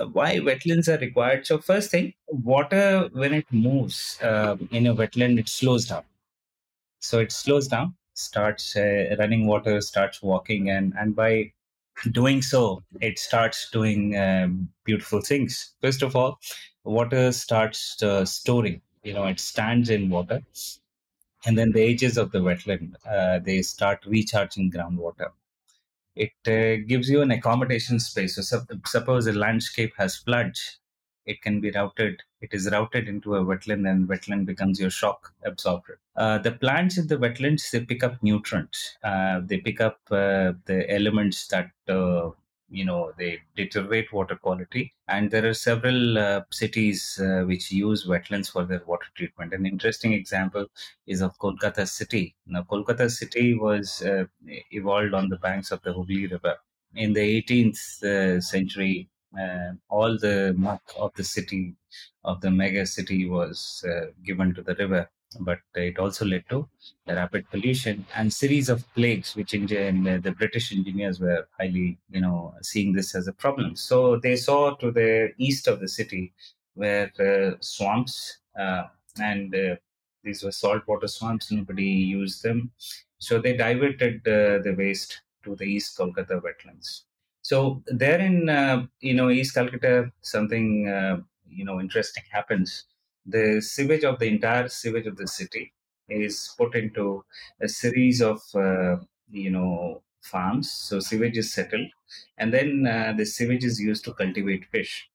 Uh, 0.00 0.06
why 0.06 0.36
wetlands 0.38 0.88
are 0.88 0.98
required? 1.00 1.46
So 1.46 1.58
first 1.58 1.90
thing, 1.90 2.14
water 2.28 3.08
when 3.12 3.34
it 3.34 3.46
moves 3.52 4.18
um, 4.22 4.68
in 4.72 4.86
a 4.86 4.94
wetland, 4.94 5.38
it 5.40 5.48
slows 5.48 5.86
down. 5.86 6.04
So 7.00 7.20
it 7.20 7.32
slows 7.32 7.68
down 7.68 7.96
starts 8.18 8.76
uh, 8.76 9.16
running 9.18 9.46
water, 9.46 9.80
starts 9.80 10.22
walking, 10.22 10.70
and 10.70 10.94
and 10.98 11.14
by 11.16 11.52
doing 12.12 12.42
so, 12.42 12.82
it 13.00 13.18
starts 13.18 13.70
doing 13.70 14.16
um, 14.16 14.68
beautiful 14.84 15.20
things. 15.20 15.74
First 15.82 16.02
of 16.02 16.16
all, 16.16 16.38
water 16.84 17.32
starts 17.32 18.02
uh, 18.02 18.24
storing. 18.24 18.82
You 19.02 19.14
know, 19.14 19.26
it 19.26 19.40
stands 19.40 19.90
in 19.90 20.10
water, 20.10 20.42
and 21.46 21.56
then 21.58 21.72
the 21.72 21.82
edges 21.82 22.16
of 22.16 22.32
the 22.32 22.38
wetland 22.38 22.94
uh, 23.06 23.38
they 23.40 23.62
start 23.62 24.04
recharging 24.06 24.70
groundwater. 24.70 25.30
It 26.16 26.32
uh, 26.46 26.84
gives 26.86 27.08
you 27.10 27.22
an 27.22 27.30
accommodation 27.30 28.00
space. 28.00 28.36
So, 28.36 28.42
sup- 28.42 28.70
suppose 28.86 29.26
a 29.26 29.32
landscape 29.32 29.94
has 29.98 30.16
floods, 30.16 30.78
it 31.28 31.42
can 31.42 31.60
be 31.60 31.70
routed. 31.70 32.22
It 32.40 32.54
is 32.54 32.70
routed 32.70 33.08
into 33.08 33.36
a 33.36 33.44
wetland, 33.44 33.88
and 33.90 34.08
wetland 34.08 34.46
becomes 34.46 34.80
your 34.80 34.90
shock 34.90 35.32
absorber. 35.44 36.00
Uh, 36.16 36.38
the 36.38 36.52
plants 36.52 36.98
in 36.98 37.06
the 37.06 37.18
wetlands 37.18 37.70
they 37.70 37.84
pick 37.84 38.02
up 38.02 38.22
nutrients. 38.22 38.96
Uh, 39.04 39.40
they 39.44 39.58
pick 39.58 39.80
up 39.80 39.98
uh, 40.10 40.52
the 40.64 40.84
elements 40.88 41.46
that 41.48 41.70
uh, 41.88 42.30
you 42.70 42.84
know 42.84 43.12
they 43.18 43.40
deteriorate 43.56 44.12
water 44.12 44.36
quality 44.36 44.92
and 45.08 45.30
there 45.30 45.46
are 45.48 45.54
several 45.54 46.18
uh, 46.18 46.42
cities 46.50 47.18
uh, 47.22 47.42
which 47.46 47.70
use 47.72 48.06
wetlands 48.06 48.50
for 48.52 48.66
their 48.66 48.82
water 48.86 49.06
treatment 49.14 49.54
an 49.54 49.64
interesting 49.64 50.12
example 50.12 50.66
is 51.06 51.22
of 51.22 51.38
kolkata 51.38 51.88
city 51.88 52.36
now 52.46 52.62
kolkata 52.70 53.10
city 53.10 53.54
was 53.54 54.02
uh, 54.02 54.24
evolved 54.70 55.14
on 55.14 55.30
the 55.30 55.38
banks 55.38 55.70
of 55.70 55.80
the 55.80 55.94
hooghly 55.94 56.26
river 56.26 56.56
in 56.94 57.12
the 57.12 57.42
18th 57.42 58.02
uh, 58.02 58.40
century, 58.40 59.08
all 59.88 60.18
the 60.18 60.54
muck 60.56 60.82
of 60.98 61.12
the 61.14 61.24
city, 61.24 61.74
of 62.24 62.40
the 62.40 62.50
mega 62.50 62.86
city, 62.86 63.28
was 63.28 63.84
uh, 63.88 64.06
given 64.24 64.54
to 64.54 64.62
the 64.62 64.74
river. 64.76 65.08
But 65.40 65.58
it 65.74 65.98
also 65.98 66.24
led 66.24 66.48
to 66.48 66.66
the 67.06 67.14
rapid 67.14 67.50
pollution 67.50 68.06
and 68.16 68.32
series 68.32 68.70
of 68.70 68.82
plagues, 68.94 69.36
which 69.36 69.52
and 69.52 70.08
uh, 70.08 70.18
the 70.18 70.32
British 70.32 70.72
engineers 70.72 71.20
were 71.20 71.46
highly, 71.58 71.98
you 72.10 72.22
know, 72.22 72.54
seeing 72.62 72.94
this 72.94 73.14
as 73.14 73.28
a 73.28 73.32
problem. 73.32 73.76
So 73.76 74.16
they 74.16 74.36
saw 74.36 74.74
to 74.76 74.90
the 74.90 75.32
east 75.36 75.68
of 75.68 75.80
the 75.80 75.88
city 75.88 76.32
where 76.74 77.12
uh, 77.20 77.56
swamps 77.60 78.38
uh, 78.58 78.84
and 79.20 79.54
uh, 79.54 79.76
these 80.24 80.42
were 80.42 80.52
saltwater 80.52 81.08
swamps. 81.08 81.50
Nobody 81.50 81.84
used 81.84 82.42
them, 82.42 82.70
so 83.18 83.38
they 83.38 83.56
diverted 83.56 84.26
uh, 84.26 84.62
the 84.62 84.74
waste 84.76 85.20
to 85.44 85.56
the 85.56 85.64
East 85.64 85.98
Kolkata 85.98 86.40
wetlands. 86.42 87.02
So 87.48 87.82
there 87.86 88.20
in 88.28 88.48
uh, 88.48 88.86
you 89.00 89.14
know 89.14 89.28
East 89.30 89.54
Calcutta, 89.54 90.12
something 90.20 90.68
uh, 90.88 91.16
you 91.58 91.64
know 91.64 91.80
interesting 91.80 92.24
happens. 92.30 92.70
The 93.26 93.60
sewage 93.60 94.04
of 94.04 94.18
the 94.18 94.28
entire 94.28 94.68
sewage 94.68 95.06
of 95.06 95.16
the 95.16 95.26
city 95.28 95.64
is 96.08 96.54
put 96.58 96.74
into 96.74 97.24
a 97.60 97.68
series 97.68 98.20
of 98.22 98.40
uh, 98.54 98.96
you 99.30 99.50
know 99.50 100.02
farms. 100.22 100.70
So 100.70 101.00
sewage 101.00 101.38
is 101.38 101.52
settled, 101.52 101.90
and 102.38 102.52
then 102.52 102.86
uh, 102.86 103.12
the 103.16 103.24
sewage 103.26 103.64
is 103.64 103.80
used 103.80 104.04
to 104.06 104.14
cultivate 104.14 104.64
fish. 104.66 105.08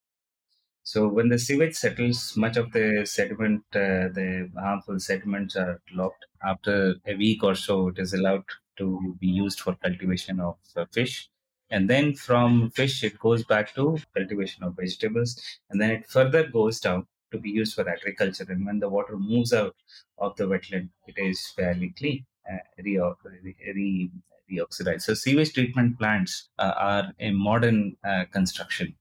So 0.84 1.08
when 1.10 1.30
the 1.30 1.40
sewage 1.40 1.76
settles, 1.76 2.38
much 2.38 2.58
of 2.58 2.72
the 2.74 3.06
sediment, 3.06 3.64
uh, 3.76 4.08
the 4.20 4.52
harmful 4.58 5.00
sediments 5.00 5.56
are 5.58 5.82
locked. 5.94 6.26
After 6.44 6.96
a 7.08 7.16
week 7.16 7.44
or 7.44 7.56
so, 7.56 7.90
it 7.90 8.00
is 8.00 8.14
allowed 8.14 8.46
to 8.78 9.16
be 9.20 9.28
used 9.28 9.60
for 9.62 9.76
cultivation 9.76 10.40
of 10.40 10.58
uh, 10.78 10.86
fish. 10.92 11.30
And 11.74 11.90
then 11.90 12.16
from 12.16 12.70
fish, 12.72 13.04
it 13.04 13.20
goes 13.20 13.44
back 13.44 13.74
to 13.76 13.98
cultivation 14.16 14.64
of 14.64 14.76
vegetables. 14.76 15.32
And 15.70 15.82
then 15.82 15.92
it 15.92 16.08
further 16.08 16.48
goes 16.48 16.80
down 16.80 17.08
to 17.32 17.38
be 17.40 17.50
used 17.50 17.76
for 17.76 17.88
agriculture. 17.90 18.46
And 18.48 18.66
when 18.66 18.80
the 18.80 18.90
water 18.90 19.18
moves 19.18 19.54
out 19.54 19.76
of 20.18 20.36
the 20.38 20.46
wetland, 20.46 20.90
it 21.08 21.18
is 21.18 21.48
fairly 21.58 21.90
clean, 21.98 22.26
uh, 22.50 22.58
re- 22.84 22.98
re- 23.76 24.12
reoxidized. 24.52 25.02
So 25.02 25.14
sewage 25.14 25.54
treatment 25.54 25.98
plants 26.00 26.50
uh, 26.60 26.74
are 26.78 27.14
a 27.20 27.32
modern 27.32 27.98
uh, 28.04 28.26
construction 28.32 28.96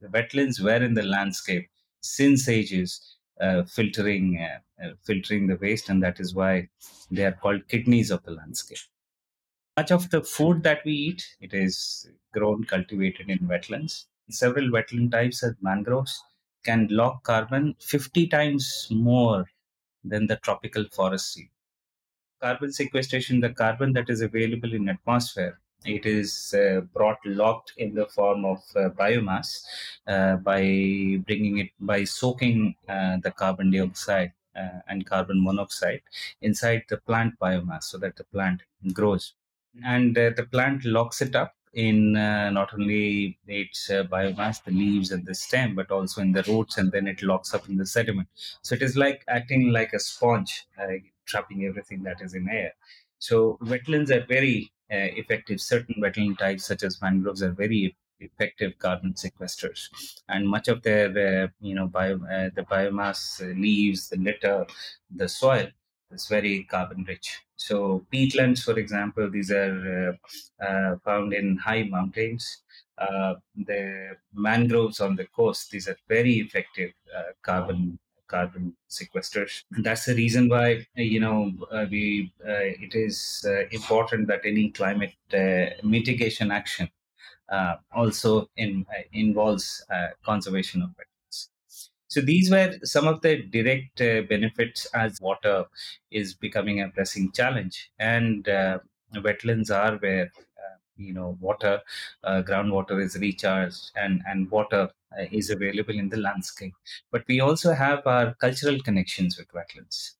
the 0.00 0.08
wetlands 0.08 0.60
were 0.62 0.82
in 0.84 0.94
the 0.94 1.02
landscape 1.02 1.68
since 2.00 2.48
ages, 2.48 3.16
uh, 3.40 3.64
filtering 3.64 4.38
uh, 4.38 4.60
uh, 4.84 4.92
filtering 5.02 5.46
the 5.48 5.56
waste, 5.56 5.88
and 5.88 6.02
that 6.02 6.20
is 6.20 6.34
why 6.34 6.68
they 7.10 7.24
are 7.24 7.32
called 7.32 7.66
kidneys 7.68 8.10
of 8.10 8.22
the 8.24 8.32
landscape. 8.32 8.78
Much 9.76 9.90
of 9.90 10.08
the 10.10 10.22
food 10.22 10.62
that 10.62 10.84
we 10.84 10.92
eat, 10.92 11.36
it 11.40 11.52
is 11.52 12.08
grown, 12.32 12.62
cultivated 12.62 13.28
in 13.28 13.38
wetlands. 13.40 14.04
Several 14.30 14.68
wetland 14.68 15.10
types, 15.10 15.42
as 15.42 15.54
mangroves, 15.60 16.22
can 16.64 16.86
lock 16.92 17.24
carbon 17.24 17.74
50 17.80 18.28
times 18.28 18.86
more 18.92 19.46
than 20.04 20.28
the 20.28 20.36
tropical 20.36 20.84
forest. 20.90 21.40
Carbon 22.40 22.70
sequestration, 22.72 23.40
the 23.40 23.50
carbon 23.50 23.92
that 23.94 24.08
is 24.08 24.20
available 24.20 24.72
in 24.72 24.88
atmosphere, 24.88 25.58
it 25.84 26.06
is 26.06 26.54
uh, 26.54 26.82
brought 26.92 27.18
locked 27.24 27.72
in 27.76 27.94
the 27.94 28.06
form 28.06 28.44
of 28.44 28.58
uh, 28.76 28.90
biomass 28.90 29.64
uh, 30.06 30.36
by 30.36 31.18
bringing 31.26 31.58
it 31.58 31.70
by 31.80 32.04
soaking 32.04 32.76
uh, 32.88 33.16
the 33.24 33.32
carbon 33.32 33.72
dioxide 33.72 34.32
uh, 34.54 34.78
and 34.86 35.04
carbon 35.04 35.42
monoxide 35.42 36.02
inside 36.42 36.84
the 36.88 36.98
plant 36.98 37.36
biomass 37.40 37.84
so 37.84 37.98
that 37.98 38.14
the 38.14 38.24
plant 38.24 38.62
grows 38.92 39.34
and 39.84 40.16
uh, 40.18 40.30
the 40.36 40.44
plant 40.44 40.84
locks 40.84 41.20
it 41.20 41.34
up 41.34 41.54
in 41.72 42.12
not 42.12 42.72
only 42.72 43.36
its 43.48 43.88
biomass 43.88 44.62
the 44.62 44.70
leaves 44.70 45.10
and 45.10 45.26
the 45.26 45.34
stem 45.34 45.74
but 45.74 45.90
also 45.90 46.20
in 46.20 46.30
the 46.30 46.44
roots 46.44 46.78
and 46.78 46.92
then 46.92 47.08
it 47.08 47.20
locks 47.20 47.52
up 47.52 47.68
in 47.68 47.76
the 47.76 47.84
sediment 47.84 48.28
so 48.62 48.76
it 48.76 48.82
is 48.82 48.96
like 48.96 49.24
acting 49.26 49.72
like 49.72 49.92
a 49.92 49.98
sponge 49.98 50.68
trapping 51.26 51.64
everything 51.64 52.04
that 52.04 52.20
is 52.20 52.32
in 52.32 52.48
air 52.48 52.72
so 53.18 53.58
wetlands 53.62 54.10
are 54.10 54.24
very 54.26 54.70
uh, 54.92 55.08
effective. 55.16 55.60
Certain 55.60 55.94
wetland 55.98 56.38
types, 56.38 56.66
such 56.66 56.82
as 56.82 57.00
mangroves, 57.00 57.42
are 57.42 57.52
very 57.52 57.96
effective 58.20 58.78
carbon 58.78 59.14
sequesters, 59.14 59.88
and 60.28 60.46
much 60.46 60.68
of 60.68 60.82
their 60.82 61.08
uh, 61.44 61.48
you 61.60 61.74
know 61.74 61.86
bio, 61.86 62.16
uh, 62.16 62.50
the 62.54 62.66
biomass, 62.70 63.40
uh, 63.42 63.58
leaves, 63.58 64.10
the 64.10 64.18
litter, 64.18 64.66
the 65.10 65.28
soil 65.28 65.68
is 66.10 66.26
very 66.26 66.64
carbon 66.64 67.04
rich. 67.08 67.43
So 67.56 68.06
peatlands, 68.12 68.62
for 68.64 68.78
example, 68.78 69.30
these 69.30 69.50
are 69.50 70.18
uh, 70.60 70.64
uh, 70.64 70.96
found 71.04 71.32
in 71.32 71.56
high 71.56 71.84
mountains. 71.84 72.62
the 73.56 74.16
mangroves 74.32 75.00
on 75.00 75.16
the 75.16 75.26
coast, 75.26 75.70
these 75.70 75.88
are 75.88 75.96
very 76.08 76.34
effective 76.34 76.92
carbon 77.42 77.98
carbon 78.26 78.74
sequestration. 78.88 79.64
That's 79.82 80.06
the 80.06 80.14
reason 80.14 80.48
why 80.48 80.86
you 80.96 81.20
know 81.20 81.52
uh, 81.70 81.86
we 81.90 82.32
uh, 82.44 82.66
it 82.86 82.94
is 82.94 83.44
uh, 83.46 83.66
important 83.70 84.28
that 84.28 84.40
any 84.44 84.70
climate 84.70 85.14
uh, 85.32 85.66
mitigation 85.82 86.50
action 86.50 86.88
uh, 87.48 87.76
also 87.92 88.48
in, 88.56 88.86
uh, 88.90 89.02
involves 89.12 89.84
conservation 90.24 90.82
of 90.82 90.90
wetlands. 90.90 91.13
So 92.14 92.20
these 92.20 92.50
were 92.50 92.78
some 92.84 93.06
of 93.08 93.20
the 93.22 93.42
direct 93.42 93.98
benefits 93.98 94.86
as 95.04 95.20
water 95.20 95.64
is 96.10 96.34
becoming 96.34 96.80
a 96.80 96.88
pressing 96.88 97.32
challenge, 97.32 97.90
and 97.98 98.44
wetlands 99.26 99.70
are 99.82 99.96
where 99.98 100.30
you 100.96 101.12
know 101.12 101.36
water 101.40 101.82
uh, 102.22 102.42
groundwater 102.48 103.02
is 103.02 103.16
recharged 103.18 103.90
and 103.96 104.22
and 104.26 104.50
water 104.50 104.82
uh, 105.18 105.24
is 105.40 105.50
available 105.50 105.98
in 106.04 106.08
the 106.08 106.16
landscape. 106.28 106.74
But 107.10 107.24
we 107.28 107.40
also 107.40 107.72
have 107.72 108.06
our 108.06 108.34
cultural 108.34 108.80
connections 108.80 109.38
with 109.38 109.48
wetlands. 109.52 110.12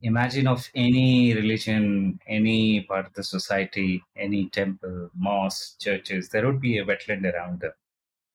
Imagine 0.00 0.46
of 0.46 0.70
any 0.74 1.34
religion 1.34 2.18
any 2.26 2.80
part 2.84 3.04
of 3.08 3.12
the 3.12 3.22
society 3.22 4.02
any 4.16 4.48
temple 4.48 5.10
mosque 5.14 5.78
churches 5.78 6.30
there 6.30 6.46
would 6.46 6.62
be 6.62 6.78
a 6.78 6.84
wetland 6.86 7.30
around 7.30 7.60
them 7.60 7.72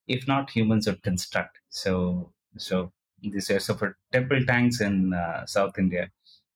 if 0.07 0.27
not 0.27 0.49
humans 0.49 0.87
would 0.87 1.01
construct 1.03 1.59
so 1.69 2.31
so 2.57 2.91
these 3.21 3.49
are 3.51 3.59
so 3.59 3.73
for 3.75 3.97
temple 4.11 4.43
tanks 4.45 4.81
in 4.81 5.13
uh, 5.13 5.45
south 5.45 5.77
india 5.77 6.09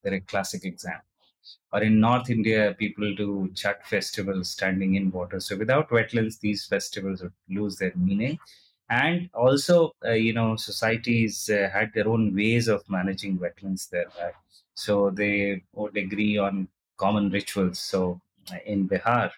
they're 0.04 0.16
a 0.16 0.22
classic 0.22 0.66
example 0.66 1.06
or 1.72 1.84
in 1.84 2.00
North 2.00 2.30
India, 2.30 2.76
people 2.78 3.14
do 3.16 3.50
Chhath 3.54 3.84
festivals 3.84 4.50
standing 4.50 4.96
in 4.96 5.12
water. 5.12 5.40
So 5.40 5.58
without 5.58 5.90
wetlands, 5.90 6.40
these 6.40 6.66
festivals 6.66 7.22
would 7.22 7.34
lose 7.50 7.78
their 7.78 7.94
meaning. 7.96 8.40
And 8.90 9.30
also, 9.34 9.92
uh, 10.06 10.12
you 10.12 10.34
know, 10.34 10.56
societies 10.56 11.50
uh, 11.50 11.70
had 11.74 11.92
their 11.94 12.08
own 12.08 12.36
ways 12.36 12.68
of 12.68 12.88
managing 12.90 13.40
wetlands 13.40 13.90
there. 13.90 14.12
So 14.76 15.10
they 15.10 15.64
would 15.74 15.98
agree 15.98 16.38
on 16.38 16.68
common 16.98 17.30
rituals. 17.30 17.80
So 17.80 18.22
uh, 18.52 18.58
in 18.66 18.88
Bihar, 18.88 19.32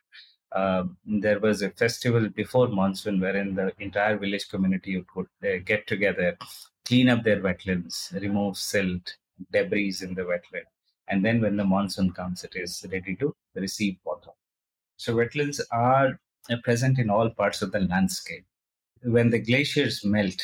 uh, 0.51 0.83
there 1.05 1.39
was 1.39 1.61
a 1.61 1.69
festival 1.71 2.29
before 2.29 2.67
monsoon 2.67 3.19
wherein 3.19 3.55
the 3.55 3.73
entire 3.79 4.17
village 4.17 4.49
community 4.49 5.03
would 5.15 5.27
uh, 5.43 5.57
get 5.65 5.87
together, 5.87 6.37
clean 6.85 7.09
up 7.09 7.23
their 7.23 7.41
wetlands, 7.41 8.13
remove 8.21 8.57
silt, 8.57 9.17
debris 9.51 9.95
in 10.01 10.13
the 10.13 10.23
wetland. 10.23 10.65
And 11.09 11.23
then 11.23 11.41
when 11.41 11.57
the 11.57 11.63
monsoon 11.65 12.11
comes 12.11 12.43
it 12.43 12.53
is 12.55 12.85
ready 12.91 13.15
to 13.17 13.35
receive 13.55 13.97
water. 14.05 14.31
So 14.97 15.15
wetlands 15.15 15.61
are 15.71 16.19
uh, 16.49 16.55
present 16.63 16.99
in 16.99 17.09
all 17.09 17.29
parts 17.29 17.61
of 17.61 17.71
the 17.71 17.81
landscape. 17.81 18.45
When 19.03 19.29
the 19.29 19.39
glaciers 19.39 20.03
melt 20.03 20.41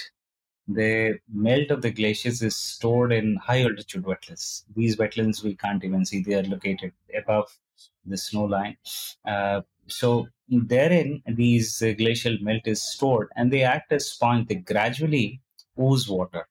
the 0.68 1.20
melt 1.32 1.72
of 1.72 1.82
the 1.82 1.92
glaciers 1.92 2.42
is 2.42 2.56
stored 2.56 3.12
in 3.12 3.36
high 3.36 3.64
altitude 3.64 4.04
wetlands. 4.04 4.64
These 4.76 4.96
wetlands 4.96 5.44
we 5.44 5.56
can't 5.56 5.84
even 5.84 6.06
see. 6.06 6.24
They 6.24 6.36
are 6.36 6.44
located 6.44 6.94
above 7.18 7.58
the 8.06 8.18
snow 8.18 8.46
line. 8.46 8.78
Uh, 9.26 9.62
so 9.88 10.28
therein 10.48 11.22
these 11.26 11.82
uh, 11.82 11.94
glacial 11.94 12.38
melt 12.42 12.62
is 12.66 12.82
stored 12.82 13.30
and 13.36 13.52
they 13.52 13.64
act 13.64 13.92
as 13.92 14.08
sponge 14.08 14.48
they 14.48 14.56
gradually 14.56 15.42
ooze 15.80 16.08
water 16.08 16.48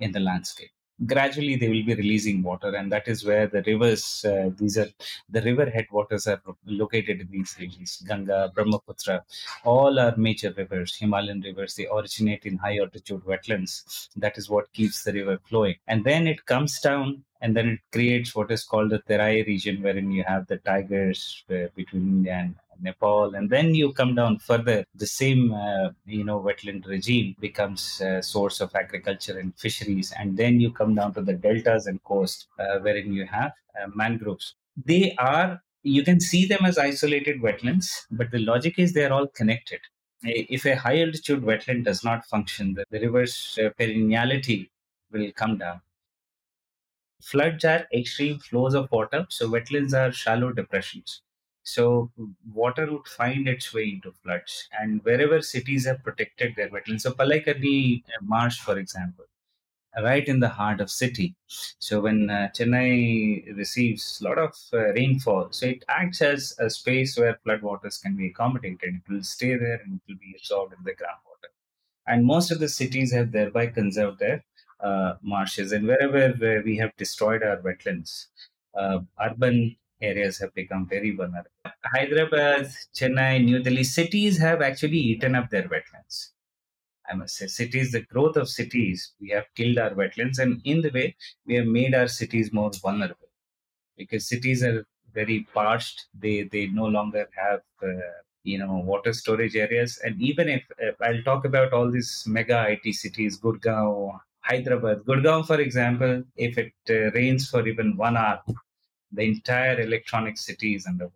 in 0.00 0.12
the 0.12 0.20
landscape. 0.20 0.70
Gradually 1.06 1.54
they 1.54 1.68
will 1.68 1.84
be 1.84 1.94
releasing 1.94 2.42
water 2.42 2.74
and 2.74 2.90
that 2.90 3.06
is 3.06 3.24
where 3.24 3.46
the 3.46 3.62
rivers 3.62 4.24
uh, 4.24 4.50
these 4.56 4.76
are 4.76 4.88
the 5.28 5.40
river 5.42 5.70
headwaters 5.70 6.26
are 6.26 6.42
located 6.66 7.20
in 7.20 7.28
these 7.30 7.54
regions. 7.60 8.02
Ganga 8.08 8.50
brahmaputra 8.52 9.24
all 9.64 10.00
are 10.00 10.16
major 10.16 10.52
rivers. 10.56 10.96
Himalayan 10.96 11.40
rivers 11.40 11.76
they 11.76 11.86
originate 11.86 12.46
in 12.46 12.56
high 12.56 12.78
altitude 12.78 13.22
wetlands. 13.24 14.08
That 14.16 14.36
is 14.38 14.50
what 14.50 14.72
keeps 14.72 15.04
the 15.04 15.12
river 15.12 15.38
flowing. 15.44 15.76
And 15.86 16.04
then 16.04 16.26
it 16.26 16.46
comes 16.46 16.80
down 16.80 17.22
and 17.40 17.56
then 17.56 17.68
it 17.68 17.80
creates 17.92 18.34
what 18.34 18.50
is 18.50 18.64
called 18.64 18.90
the 18.90 19.00
Terai 19.00 19.46
region, 19.46 19.82
wherein 19.82 20.10
you 20.10 20.24
have 20.24 20.46
the 20.46 20.58
tigers 20.58 21.44
uh, 21.50 21.68
between 21.76 22.02
India 22.02 22.34
and 22.34 22.54
Nepal, 22.80 23.34
and 23.34 23.50
then 23.50 23.74
you 23.74 23.92
come 23.92 24.14
down 24.14 24.38
further. 24.38 24.84
The 24.94 25.06
same, 25.06 25.52
uh, 25.52 25.90
you 26.06 26.24
know, 26.24 26.40
wetland 26.40 26.86
regime 26.86 27.34
becomes 27.40 28.00
a 28.00 28.22
source 28.22 28.60
of 28.60 28.74
agriculture 28.74 29.38
and 29.38 29.52
fisheries, 29.58 30.12
and 30.18 30.36
then 30.36 30.60
you 30.60 30.72
come 30.72 30.94
down 30.94 31.14
to 31.14 31.22
the 31.22 31.34
deltas 31.34 31.86
and 31.86 32.02
coast, 32.04 32.46
uh, 32.58 32.78
wherein 32.80 33.12
you 33.12 33.26
have 33.26 33.52
uh, 33.80 33.88
mangroves. 33.94 34.54
They 34.84 35.14
are 35.18 35.60
You 35.82 36.02
can 36.02 36.20
see 36.20 36.44
them 36.44 36.64
as 36.68 36.76
isolated 36.76 37.40
wetlands, 37.40 37.86
but 38.10 38.30
the 38.32 38.40
logic 38.40 38.78
is 38.78 38.92
they're 38.92 39.12
all 39.12 39.28
connected. 39.28 39.80
If 40.22 40.66
a 40.66 40.74
high 40.74 41.00
altitude 41.00 41.42
wetland 41.42 41.84
does 41.84 42.02
not 42.02 42.26
function, 42.26 42.74
the, 42.74 42.84
the 42.90 43.00
river's 43.06 43.56
uh, 43.62 43.70
perenniality 43.78 44.68
will 45.12 45.30
come 45.32 45.56
down. 45.58 45.80
Floods 47.22 47.64
are 47.64 47.86
extreme 47.94 48.38
flows 48.40 48.74
of 48.74 48.90
water, 48.90 49.26
so 49.28 49.48
wetlands 49.48 49.94
are 49.94 50.10
shallow 50.12 50.52
depressions. 50.52 51.22
So 51.62 52.10
water 52.52 52.90
would 52.90 53.06
find 53.06 53.46
its 53.48 53.72
way 53.74 53.90
into 53.90 54.12
floods, 54.12 54.68
and 54.80 55.04
wherever 55.04 55.40
cities 55.42 55.86
have 55.86 56.02
protected 56.02 56.56
their 56.56 56.70
wetlands, 56.70 57.02
so 57.02 57.12
Pallikaranai 57.12 58.02
Marsh, 58.22 58.58
for 58.60 58.78
example, 58.78 59.26
right 60.02 60.26
in 60.28 60.40
the 60.40 60.48
heart 60.48 60.80
of 60.80 60.90
city. 60.90 61.34
So 61.46 62.00
when 62.00 62.30
uh, 62.30 62.48
Chennai 62.56 63.56
receives 63.56 64.20
a 64.20 64.24
lot 64.24 64.38
of 64.38 64.54
uh, 64.72 64.92
rainfall, 64.94 65.48
so 65.52 65.66
it 65.66 65.84
acts 65.88 66.22
as 66.22 66.54
a 66.58 66.70
space 66.70 67.18
where 67.18 67.38
floodwaters 67.44 68.00
can 68.00 68.16
be 68.16 68.28
accommodated. 68.28 68.94
It 68.96 69.12
will 69.12 69.22
stay 69.24 69.56
there 69.56 69.80
and 69.84 69.94
it 70.00 70.12
will 70.12 70.18
be 70.18 70.34
absorbed 70.38 70.74
in 70.74 70.84
the 70.84 70.92
groundwater. 70.92 71.50
And 72.06 72.24
most 72.26 72.50
of 72.50 72.60
the 72.60 72.68
cities 72.68 73.12
have 73.12 73.32
thereby 73.32 73.68
conserved 73.68 74.20
their 74.20 74.44
uh, 74.80 75.14
marshes. 75.22 75.72
And 75.72 75.86
wherever 75.86 76.26
uh, 76.26 76.62
we 76.64 76.76
have 76.78 76.96
destroyed 76.96 77.42
our 77.42 77.58
wetlands, 77.58 78.26
uh, 78.74 79.00
urban 79.20 79.76
areas 80.00 80.38
have 80.38 80.54
become 80.54 80.86
very 80.86 81.10
vulnerable. 81.14 81.50
Hyderabad, 81.84 82.70
Chennai, 82.94 83.44
New 83.44 83.62
Delhi, 83.62 83.84
cities 83.84 84.38
have 84.38 84.62
actually 84.62 84.98
eaten 84.98 85.34
up 85.34 85.50
their 85.50 85.68
wetlands. 85.68 86.30
I 87.10 87.14
must 87.14 87.36
say, 87.36 87.46
cities, 87.46 87.92
the 87.92 88.02
growth 88.02 88.36
of 88.36 88.48
cities, 88.48 89.14
we 89.20 89.30
have 89.30 89.46
killed 89.54 89.78
our 89.78 89.90
wetlands, 89.90 90.38
and 90.38 90.60
in 90.64 90.82
the 90.82 90.90
way, 90.90 91.16
we 91.46 91.54
have 91.54 91.66
made 91.66 91.94
our 91.94 92.06
cities 92.08 92.52
more 92.52 92.70
vulnerable 92.70 93.28
because 93.96 94.28
cities 94.28 94.62
are 94.62 94.86
very 95.14 95.46
parched. 95.54 96.06
They 96.18 96.44
they 96.44 96.66
no 96.66 96.86
longer 96.86 97.28
have 97.36 97.60
uh, 97.82 98.12
you 98.44 98.58
know 98.58 98.74
water 98.78 99.12
storage 99.12 99.56
areas, 99.56 99.98
and 100.04 100.20
even 100.20 100.48
if, 100.48 100.64
if 100.78 100.96
I'll 101.00 101.22
talk 101.22 101.44
about 101.44 101.72
all 101.72 101.90
these 101.90 102.24
mega 102.26 102.66
IT 102.68 102.92
cities, 102.92 103.38
Gurgaon, 103.40 104.20
Hyderabad, 104.42 105.04
Gurgaon, 105.04 105.46
for 105.46 105.60
example, 105.60 106.24
if 106.36 106.58
it 106.58 106.72
uh, 106.90 107.10
rains 107.12 107.48
for 107.48 107.66
even 107.68 107.96
one 107.96 108.16
hour, 108.16 108.42
the 109.12 109.22
entire 109.22 109.80
electronic 109.80 110.38
city 110.38 110.74
is 110.74 110.86
underwater. 110.86 111.14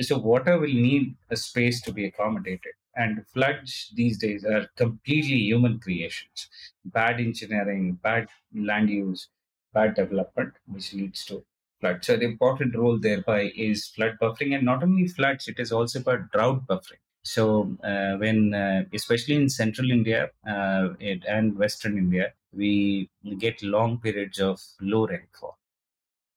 So 0.00 0.18
water 0.18 0.58
will 0.58 0.72
need 0.74 1.16
a 1.30 1.36
space 1.36 1.80
to 1.82 1.92
be 1.92 2.06
accommodated. 2.06 2.72
And 2.96 3.26
floods 3.28 3.92
these 3.96 4.18
days 4.18 4.44
are 4.44 4.68
completely 4.76 5.36
human 5.38 5.80
creations. 5.80 6.50
Bad 6.86 7.20
engineering, 7.20 7.94
bad 8.02 8.28
land 8.54 8.90
use, 8.90 9.28
bad 9.74 9.94
development, 9.94 10.54
which 10.66 10.94
leads 10.94 11.24
to 11.26 11.44
floods. 11.80 12.06
So 12.08 12.16
the 12.16 12.26
important 12.26 12.76
role 12.76 12.98
thereby 12.98 13.52
is 13.56 13.88
flood 13.88 14.18
buffering, 14.20 14.54
and 14.56 14.64
not 14.64 14.82
only 14.82 15.08
floods, 15.08 15.48
it 15.48 15.60
is 15.60 15.72
also 15.72 16.00
about 16.00 16.32
drought 16.32 16.66
buffering. 16.66 17.00
So 17.22 17.76
uh, 17.84 18.16
when, 18.16 18.54
uh, 18.54 18.84
especially 18.92 19.36
in 19.36 19.48
central 19.48 19.90
India 19.90 20.30
uh, 20.46 20.90
it, 20.98 21.24
and 21.26 21.56
western 21.58 21.98
India, 21.98 22.32
we 22.52 23.10
get 23.38 23.62
long 23.62 23.98
periods 24.00 24.40
of 24.40 24.60
low 24.80 25.06
rainfall. 25.06 25.58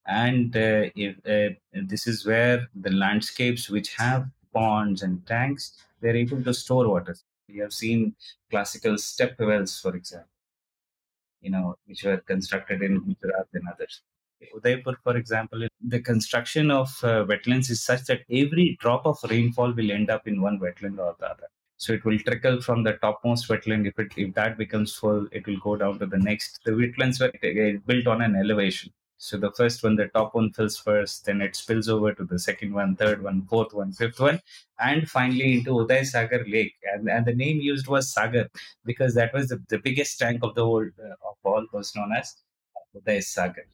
And 0.07 0.55
uh, 0.55 0.89
if, 0.95 1.17
uh, 1.25 1.55
this 1.73 2.07
is 2.07 2.25
where 2.25 2.67
the 2.75 2.91
landscapes 2.91 3.69
which 3.69 3.95
have 3.97 4.29
ponds 4.53 5.01
and 5.03 5.25
tanks 5.27 5.77
they're 6.01 6.15
able 6.15 6.43
to 6.43 6.53
store 6.53 6.89
water. 6.89 7.15
We 7.49 7.59
have 7.59 7.73
seen 7.73 8.15
classical 8.51 8.97
step 8.97 9.39
wells 9.39 9.79
for 9.79 9.95
example 9.95 10.29
you 11.41 11.51
know 11.51 11.75
which 11.85 12.03
were 12.05 12.17
constructed 12.31 12.81
in 12.87 12.93
gujarat 13.07 13.47
and 13.53 13.67
others 13.73 14.01
udaipur 14.55 14.95
for 15.03 15.15
example 15.17 15.67
the 15.93 16.01
construction 16.11 16.71
of 16.71 16.89
uh, 17.03 17.23
wetlands 17.31 17.69
is 17.69 17.83
such 17.83 18.03
that 18.09 18.21
every 18.41 18.77
drop 18.79 19.05
of 19.05 19.17
rainfall 19.29 19.71
will 19.79 19.91
end 19.91 20.09
up 20.09 20.27
in 20.27 20.41
one 20.41 20.59
wetland 20.59 20.97
or 21.05 21.15
the 21.19 21.27
other 21.33 21.49
so 21.77 21.93
it 21.93 22.03
will 22.05 22.19
trickle 22.19 22.61
from 22.67 22.83
the 22.83 22.93
topmost 23.03 23.47
wetland 23.49 23.87
if 23.91 23.97
it 24.03 24.11
if 24.25 24.33
that 24.39 24.57
becomes 24.63 24.95
full 24.95 25.27
it 25.31 25.45
will 25.47 25.61
go 25.67 25.75
down 25.83 25.97
to 25.99 26.07
the 26.15 26.23
next 26.29 26.59
the 26.65 26.71
wetlands 26.81 27.19
were 27.23 27.31
built 27.91 28.07
on 28.07 28.21
an 28.21 28.35
elevation 28.35 28.91
so 29.23 29.37
the 29.37 29.51
first 29.51 29.83
one, 29.83 29.97
the 29.97 30.07
top 30.07 30.33
one 30.33 30.51
fills 30.51 30.79
first, 30.79 31.25
then 31.25 31.41
it 31.41 31.55
spills 31.55 31.87
over 31.87 32.11
to 32.11 32.23
the 32.23 32.39
second 32.39 32.73
one, 32.73 32.95
third 32.95 33.21
one, 33.21 33.45
fourth 33.45 33.71
one, 33.71 33.91
fifth 33.91 34.19
one, 34.19 34.39
and 34.79 35.07
finally 35.07 35.59
into 35.59 35.73
Uday 35.73 36.03
Sagar 36.03 36.43
Lake. 36.47 36.73
And, 36.91 37.07
and 37.07 37.23
the 37.27 37.35
name 37.35 37.57
used 37.61 37.85
was 37.85 38.11
Sagar 38.11 38.49
because 38.83 39.13
that 39.13 39.31
was 39.31 39.49
the, 39.49 39.63
the 39.69 39.77
biggest 39.77 40.17
tank 40.17 40.39
of 40.41 40.55
the 40.55 40.65
whole 40.65 40.89
uh, 40.99 41.29
of 41.29 41.35
all 41.43 41.67
was 41.71 41.95
known 41.95 42.13
as 42.17 42.35
Uday 42.95 43.23
Sagar. 43.23 43.65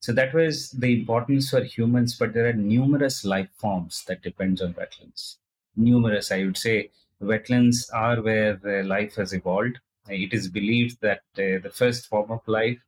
So 0.00 0.12
that 0.12 0.34
was 0.34 0.70
the 0.70 1.00
importance 1.00 1.50
for 1.50 1.62
humans, 1.62 2.16
but 2.16 2.32
there 2.32 2.48
are 2.48 2.52
numerous 2.52 3.24
life 3.24 3.50
forms 3.56 4.04
that 4.06 4.22
depends 4.22 4.60
on 4.62 4.74
wetlands. 4.74 5.36
Numerous, 5.76 6.32
I 6.32 6.44
would 6.44 6.56
say, 6.56 6.90
wetlands 7.20 7.92
are 7.92 8.20
where 8.22 8.60
uh, 8.64 8.84
life 8.84 9.14
has 9.16 9.32
evolved. 9.32 9.78
It 10.08 10.32
is 10.32 10.48
believed 10.48 11.00
that 11.02 11.22
uh, 11.36 11.58
the 11.62 11.72
first 11.72 12.06
form 12.06 12.30
of 12.30 12.40
life 12.46 12.78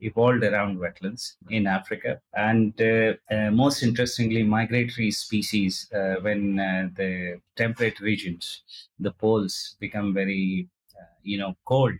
evolved 0.00 0.44
around 0.44 0.78
wetlands 0.78 1.36
in 1.50 1.66
Africa. 1.66 2.20
And 2.34 2.80
uh, 2.80 3.14
uh, 3.30 3.50
most 3.50 3.82
interestingly, 3.82 4.42
migratory 4.42 5.10
species, 5.10 5.90
uh, 5.92 6.16
when 6.20 6.58
uh, 6.60 6.88
the 6.94 7.40
temperate 7.56 8.00
regions, 8.00 8.62
the 8.98 9.10
poles 9.12 9.76
become 9.80 10.14
very, 10.14 10.68
uh, 10.98 11.04
you 11.22 11.38
know, 11.38 11.56
cold, 11.64 11.94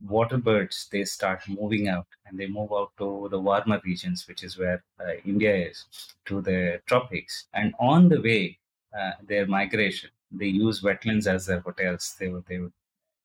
water 0.00 0.38
birds, 0.38 0.88
they 0.90 1.04
start 1.04 1.42
moving 1.48 1.88
out 1.88 2.06
and 2.26 2.38
they 2.38 2.46
move 2.46 2.72
out 2.72 2.92
to 2.98 3.28
the 3.30 3.40
warmer 3.40 3.80
regions, 3.84 4.26
which 4.28 4.42
is 4.42 4.58
where 4.58 4.82
uh, 5.00 5.14
India 5.24 5.54
is, 5.54 5.86
to 6.26 6.40
the 6.40 6.80
tropics. 6.86 7.46
And 7.54 7.74
on 7.78 8.08
the 8.08 8.20
way, 8.20 8.58
their 9.26 9.46
migration, 9.46 10.10
they 10.30 10.46
use 10.46 10.82
wetlands 10.82 11.26
as 11.26 11.46
their 11.46 11.60
hotels. 11.60 12.14
They 12.18 12.28
would, 12.28 12.44
they 12.46 12.58
would 12.58 12.72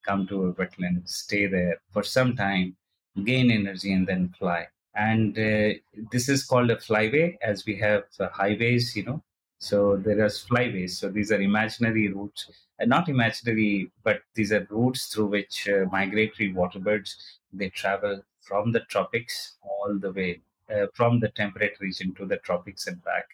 come 0.05 0.27
to 0.27 0.45
a 0.45 0.53
wetland, 0.53 1.07
stay 1.07 1.47
there 1.47 1.81
for 1.91 2.03
some 2.03 2.35
time, 2.35 2.75
gain 3.23 3.51
energy 3.51 3.93
and 3.93 4.07
then 4.07 4.33
fly 4.37 4.67
and 4.95 5.37
uh, 5.37 5.73
this 6.11 6.29
is 6.29 6.43
called 6.43 6.69
a 6.71 6.75
flyway 6.75 7.37
as 7.41 7.65
we 7.65 7.75
have 7.75 8.03
uh, 8.19 8.29
highways 8.29 8.95
you 8.95 9.03
know 9.03 9.21
so 9.59 9.97
there 9.97 10.21
are 10.21 10.29
flyways. 10.29 10.91
So 10.91 11.09
these 11.09 11.31
are 11.31 11.41
imaginary 11.41 12.07
routes. 12.07 12.49
Uh, 12.81 12.85
not 12.85 13.09
imaginary 13.09 13.91
but 14.03 14.21
these 14.33 14.53
are 14.53 14.65
routes 14.69 15.07
through 15.07 15.27
which 15.27 15.67
uh, 15.67 15.85
migratory 15.91 16.53
waterbirds 16.53 17.15
they 17.51 17.69
travel 17.69 18.21
from 18.39 18.71
the 18.71 18.79
tropics 18.81 19.57
all 19.61 19.97
the 19.99 20.11
way 20.13 20.41
uh, 20.73 20.87
from 20.93 21.19
the 21.19 21.29
temperate 21.29 21.77
region 21.81 22.15
to 22.15 22.25
the 22.25 22.37
tropics 22.37 22.87
and 22.87 23.03
back. 23.03 23.25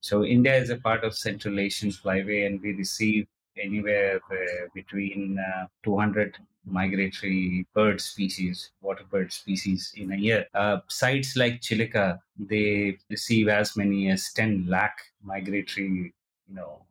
So 0.00 0.24
india 0.24 0.56
is 0.56 0.70
a 0.70 0.76
part 0.76 1.04
of 1.04 1.14
central 1.14 1.60
asian 1.60 1.90
flyway 1.90 2.46
and 2.46 2.62
we 2.62 2.72
receive 2.72 3.26
anywhere 3.58 4.20
uh, 4.30 4.68
between 4.74 5.38
200 5.82 6.38
migratory 6.70 7.66
bird 7.74 8.00
species, 8.00 8.70
water 8.80 9.04
bird 9.10 9.32
species 9.32 9.92
in 9.96 10.12
a 10.12 10.16
year. 10.16 10.46
Uh, 10.54 10.78
sites 10.88 11.36
like 11.36 11.60
Chilika, 11.60 12.20
they 12.38 12.98
receive 13.10 13.48
as 13.48 13.76
many 13.76 14.10
as 14.10 14.32
10 14.32 14.66
lakh 14.68 14.98
migratory, 15.22 16.12
you 16.48 16.54
know, 16.54 16.82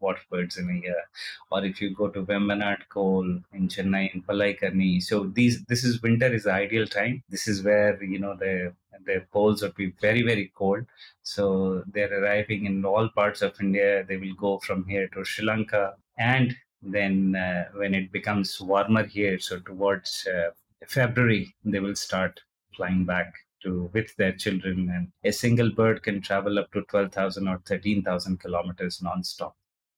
water 0.00 0.20
birds 0.30 0.58
in 0.58 0.68
a 0.70 0.80
year. 0.86 1.02
Or 1.50 1.64
if 1.64 1.80
you 1.80 1.94
go 1.94 2.08
to 2.08 2.22
Vembanad 2.22 2.88
Kol 2.88 3.24
in 3.52 3.68
Chennai 3.68 4.14
in 4.14 4.22
Pallikaranai, 4.22 5.02
so 5.02 5.24
these 5.24 5.64
this 5.64 5.84
is 5.84 6.02
winter 6.02 6.32
is 6.32 6.44
the 6.44 6.52
ideal 6.52 6.86
time. 6.86 7.22
This 7.28 7.48
is 7.48 7.62
where 7.62 8.02
you 8.02 8.18
know 8.18 8.34
the 8.34 8.74
the 9.06 9.24
poles 9.32 9.62
would 9.62 9.74
be 9.74 9.92
very 10.00 10.22
very 10.22 10.52
cold. 10.54 10.84
So 11.22 11.82
they're 11.86 12.14
arriving 12.20 12.66
in 12.66 12.84
all 12.84 13.08
parts 13.08 13.42
of 13.42 13.60
India. 13.60 14.04
They 14.04 14.16
will 14.16 14.34
go 14.34 14.58
from 14.58 14.84
here 14.86 15.08
to 15.08 15.24
Sri 15.24 15.44
Lanka 15.44 15.94
and 16.18 16.56
then 16.84 17.34
uh, 17.36 17.64
when 17.76 17.94
it 17.94 18.12
becomes 18.12 18.60
warmer 18.60 19.04
here 19.04 19.38
so 19.38 19.58
towards 19.60 20.26
uh, 20.26 20.50
february 20.86 21.54
they 21.64 21.80
will 21.80 21.96
start 21.96 22.40
flying 22.76 23.04
back 23.04 23.32
to 23.64 23.90
with 23.92 24.14
their 24.16 24.32
children. 24.32 24.90
And 24.94 25.08
a 25.24 25.32
single 25.32 25.70
bird 25.70 26.02
can 26.02 26.20
travel 26.20 26.58
up 26.58 26.70
to 26.72 26.82
12000 26.82 27.48
or 27.48 27.60
13000 27.64 28.38
kilometers 28.38 29.02
non-stop 29.02 29.56